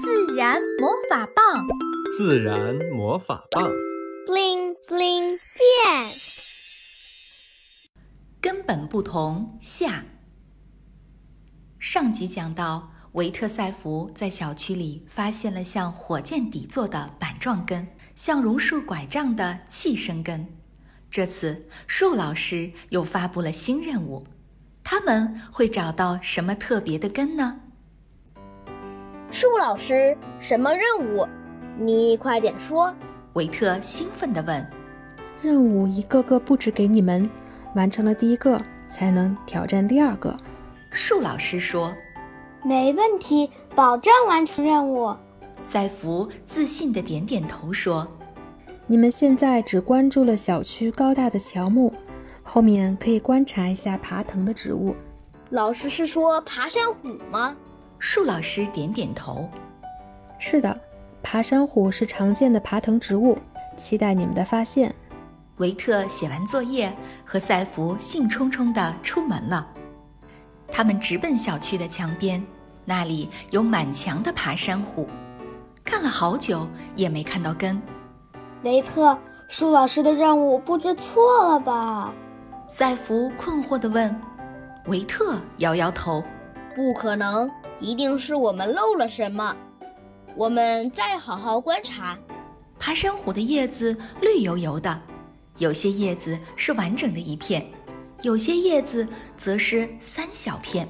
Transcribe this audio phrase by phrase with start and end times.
[0.00, 1.66] 自然魔法棒，
[2.16, 3.68] 自然魔法棒
[4.26, 6.12] ，bling bling 变。
[8.40, 10.04] 根本不同下。
[11.80, 20.46] 上集讲到，维特赛弗在小区里发现了像火箭底座的板状根，像榕树拐杖的气生根。
[21.10, 24.26] 这次树老师又发布了新任务，
[24.84, 27.62] 他们会找到什么特别的根呢？
[29.30, 31.26] 树老师，什么任务？
[31.78, 32.92] 你快点说！
[33.34, 34.66] 维特兴奋地问。
[35.42, 37.28] 任务一个个布置给你们，
[37.74, 40.34] 完成了第一个才能挑战第二个。
[40.90, 41.94] 树老师说
[42.64, 45.14] ：“没问题，保证完成任务。”
[45.60, 48.08] 赛弗自信地点点头说
[48.88, 51.92] ：“你们现在只关注了小区高大的乔木，
[52.42, 54.96] 后面可以观察一下爬藤的植物。”
[55.50, 57.54] 老师是说爬山虎吗？
[57.98, 59.48] 树老师点点头
[60.38, 60.78] ：“是的，
[61.22, 63.36] 爬山虎是常见的爬藤植物。
[63.76, 64.94] 期待你们的发现。”
[65.58, 66.92] 维特写完作业，
[67.24, 69.66] 和赛弗兴冲冲地出门了。
[70.68, 72.44] 他们直奔小区的墙边，
[72.84, 75.08] 那里有满墙的爬山虎。
[75.84, 77.80] 看了好久也没看到根。
[78.62, 79.18] 维特，
[79.48, 82.12] 树老师的任务布置错了吧？
[82.68, 84.14] 赛弗困惑地问。
[84.86, 86.22] 维特摇摇头
[86.76, 89.56] ：“不可能。”一定是我们漏了什么，
[90.36, 92.18] 我们再好好观察。
[92.78, 95.00] 爬山虎的叶子绿油油的，
[95.58, 97.66] 有些叶子是完整的一片，
[98.22, 99.06] 有些叶子
[99.36, 100.88] 则是三小片，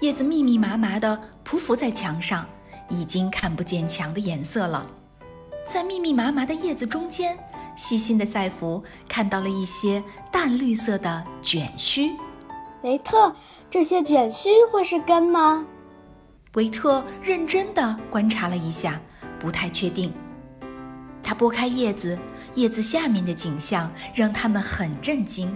[0.00, 2.46] 叶子密密麻麻的匍匐在墙上，
[2.88, 4.86] 已经看不见墙的颜色了。
[5.66, 7.38] 在密密麻麻的叶子中间，
[7.76, 12.10] 细心的赛弗看到了一些淡绿色的卷须。
[12.82, 13.34] 雷特，
[13.70, 15.66] 这些卷须会是根吗？
[16.54, 19.00] 维特认真地观察了一下，
[19.38, 20.12] 不太确定。
[21.22, 22.18] 他拨开叶子，
[22.54, 25.54] 叶子下面的景象让他们很震惊。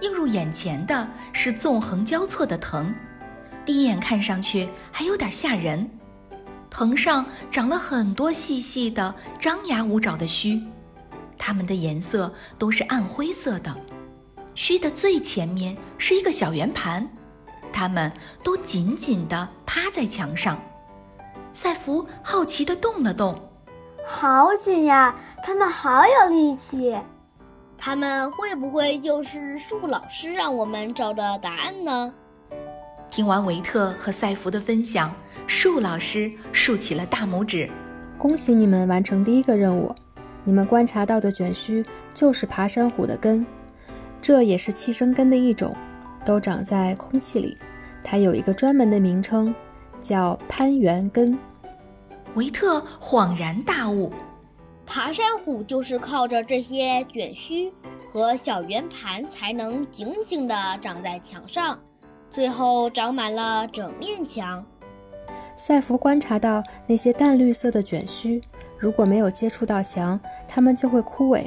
[0.00, 2.92] 映入眼前的是纵横交错的藤，
[3.66, 5.90] 第一眼看上去还有点吓人。
[6.70, 10.62] 藤上长了很多细细的、张牙舞爪的须，
[11.36, 13.76] 它们的颜色都是暗灰色的。
[14.54, 17.08] 须的最前面是一个小圆盘。
[17.72, 18.10] 他们
[18.42, 20.58] 都紧紧地趴在墙上，
[21.52, 23.40] 赛弗好奇地动了动，
[24.06, 25.14] 好紧呀！
[25.44, 26.96] 他们好有力气，
[27.76, 32.12] 他们会不会就是树老师让我们找的答案呢？
[33.10, 35.12] 听完维特和赛弗的分享，
[35.46, 37.70] 树老师竖起了大拇指
[38.18, 39.94] ：“恭喜你们完成第一个任务！
[40.44, 43.46] 你们观察到的卷须就是爬山虎的根，
[44.20, 45.74] 这也是气生根的一种。”
[46.28, 47.56] 都长在空气里，
[48.04, 49.54] 它有一个专门的名称，
[50.02, 51.38] 叫攀援根。
[52.34, 54.12] 维特恍然大悟，
[54.84, 57.72] 爬山虎就是靠着这些卷须
[58.12, 61.80] 和小圆盘才能紧紧地长在墙上，
[62.30, 64.62] 最后长满了整面墙。
[65.56, 68.38] 赛弗观察到那些淡绿色的卷须，
[68.78, 71.42] 如果没有接触到墙，它们就会枯萎；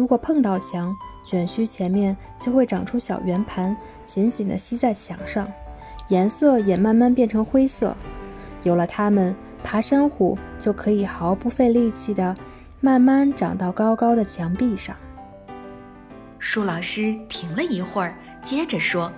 [0.00, 5.46] 如果碰到墙，卷须前面就会长出小圆盘，紧紧地吸在墙上，
[6.08, 7.94] 颜色也慢慢变成灰色。
[8.62, 12.34] 有了它们，爬山虎就可以毫不费力气地
[12.80, 14.96] 慢慢长到高高的墙壁上。
[16.38, 19.12] 舒老师停了一会儿，接着说：“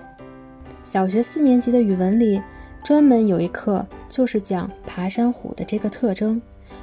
[0.83, 2.41] 小学四年级的语文里，
[2.83, 6.41] 专门有一课就是讲爬山虎的这个特征，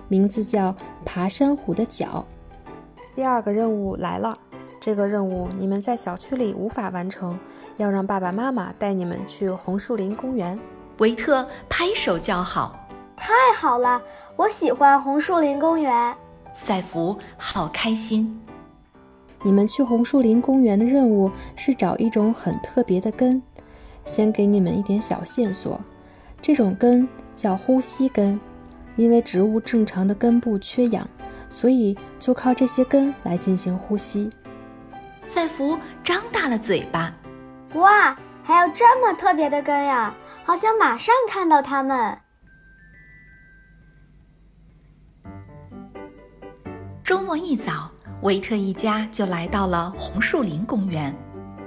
[0.08, 0.74] 名字叫
[1.04, 2.24] ‘爬山虎的脚’。
[3.14, 4.36] 第二个任务来了。”
[4.80, 7.38] 这个任务你们在小区里无法完成，
[7.76, 10.58] 要让爸爸妈妈带你们去红树林公园。
[10.98, 14.00] 维特拍手叫好：“太好了，
[14.36, 16.14] 我喜欢红树林公园。”
[16.54, 18.40] 赛弗好开心。
[19.42, 23.42] 你们去红树林公园的任务是找一种很特别的根。
[24.06, 25.78] 先给你们一点小线索，
[26.40, 27.06] 这种根
[27.36, 28.40] 叫呼吸根，
[28.96, 31.06] 因为植物正常的根部缺氧，
[31.50, 34.30] 所以就靠这些根来进行呼吸。
[35.24, 37.12] 赛福张大了嘴巴，
[37.74, 40.14] 哇，还有这么特别的根呀！
[40.44, 42.18] 好想马上看到它们。
[47.04, 47.90] 周末一早，
[48.22, 51.14] 维特一家就来到了红树林公园。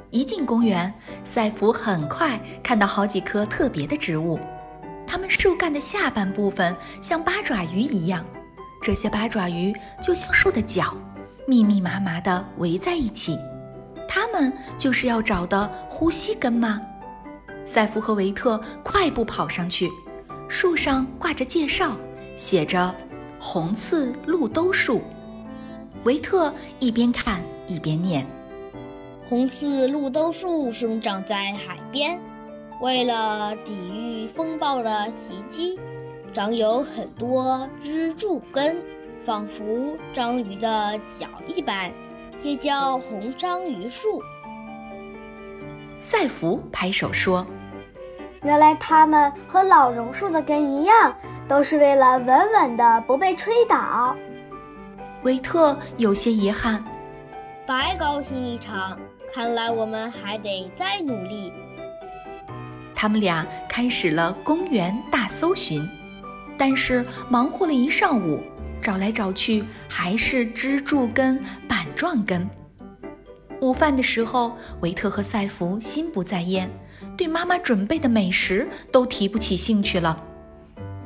[0.09, 0.93] 一进公园，
[1.25, 4.39] 赛弗很快看到好几棵特别的植物，
[5.07, 8.25] 它们树干的下半部分像八爪鱼一样，
[8.83, 10.93] 这些八爪鱼就像树的脚，
[11.47, 13.39] 密密麻麻地围在一起。
[14.09, 16.81] 它们就是要找的呼吸根吗？
[17.65, 19.89] 赛夫和维特快步跑上去，
[20.49, 21.93] 树上挂着介绍，
[22.35, 22.93] 写着
[23.39, 25.01] “红刺露兜树”。
[26.03, 28.27] 维特一边看一边念
[29.29, 32.19] ：“红刺露兜树生长在海边，
[32.81, 35.79] 为了抵御风暴的袭击，
[36.33, 38.75] 长有很多支柱根，
[39.23, 41.91] 仿佛章鱼的脚一般，
[42.41, 44.21] 也叫红章鱼树。”
[46.01, 47.45] 赛福拍手说
[48.43, 51.15] ：“原来它们和老榕树的根一样，
[51.47, 54.15] 都是为了稳稳的不被吹倒。”
[55.23, 56.83] 维特有些遗憾，
[57.65, 58.97] 白高兴一场。
[59.33, 61.51] 看来我们还得再努力。
[62.93, 65.89] 他们俩开始了公园大搜寻，
[66.57, 68.41] 但是忙活了一上午，
[68.81, 72.47] 找来找去还是支柱根、板状根。
[73.61, 76.69] 午饭的时候，维特和赛弗心不在焉，
[77.17, 80.21] 对妈妈准备的美食都提不起兴趣了。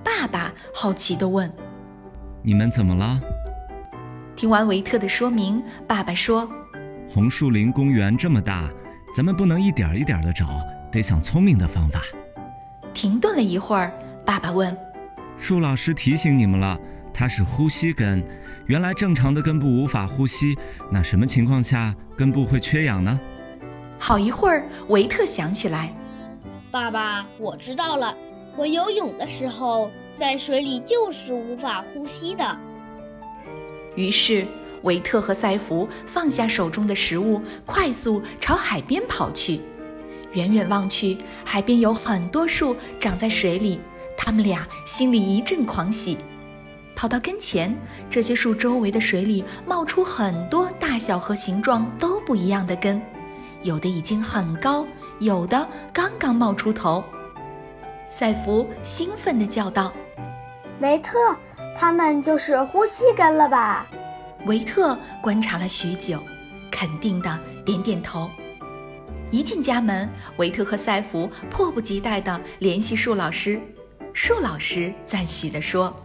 [0.04, 1.52] 爸爸好奇地问
[2.42, 3.20] ：“你们怎么了？”
[4.36, 6.50] 听完维特的说明，爸爸说
[7.08, 8.70] ：“红树林公园这么大，
[9.16, 10.48] 咱们不能一点一点的找，
[10.92, 12.02] 得想聪明的方法。”
[12.94, 13.92] 停顿了一会儿，
[14.26, 14.76] 爸爸问
[15.40, 16.80] ：“树老师提醒你们了，
[17.14, 18.24] 它是呼吸根。
[18.66, 20.58] 原来正常的根部无法呼吸，
[20.92, 23.20] 那什么情况下根部会缺氧呢？”
[24.00, 25.94] 好一会儿，维特想起来
[26.70, 28.14] ：“爸爸，我知道了。
[28.58, 32.58] 我游泳的时候，在水里就是无法呼吸的。”
[33.96, 34.46] 于是，
[34.84, 39.62] 维特和赛弗放下手中的食物，快速朝海边跑去。
[40.34, 43.80] 远远望去，海边有很多树长在水里，
[44.28, 46.18] 他们俩心里一阵狂喜。
[46.98, 47.74] 跑到跟前，
[48.10, 53.02] 这些树周围的水里冒出很多大小和形状都不一样的根，
[53.64, 54.86] 有的已经很高，
[55.20, 57.02] 有的刚刚冒出头。
[58.10, 59.94] 赛弗兴奋地叫道
[60.82, 61.18] ：“维特！”
[61.80, 63.88] 它们就是呼吸根了吧？
[64.46, 66.22] 维特观察了许久，
[66.70, 68.30] 肯定的点点头。
[69.32, 73.62] 一进家门，维特和赛弗迫不及待地联系树老师。
[74.20, 75.96] 树老师赞许地说：“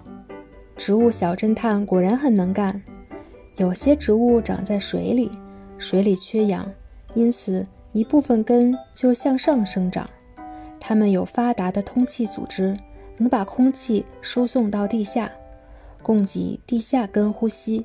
[0.77, 2.79] 植物小侦探果然很能干。
[3.57, 5.31] 有些植物长在水里，
[5.79, 6.71] 水里缺氧，
[7.15, 10.07] 因此一部分根就向上生长。
[10.79, 12.77] 它们有发达的通气组织，
[13.17, 15.33] 能把空气输送到地下。”
[16.03, 17.83] 供给地下根呼吸。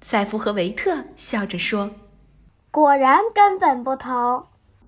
[0.00, 1.88] 赛夫和维特笑着说
[2.72, 4.44] ：“果然根本不同。”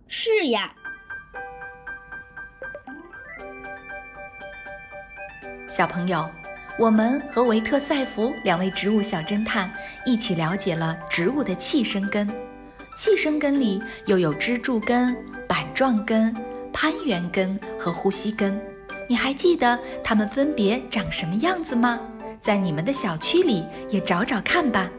[0.08, 0.74] 是呀，
[5.74, 6.28] 小朋友，
[6.78, 9.72] 我们和维特、赛弗两位植物小侦探
[10.04, 12.28] 一起了解了植物的气生根。
[12.94, 15.16] 气生根里又有支柱根、
[15.48, 16.36] 板状根、
[16.74, 18.60] 攀援根和呼吸根。
[19.08, 21.98] 你还记得它们分别长什么样子吗？
[22.38, 24.90] 在你们的小区里也找找看吧。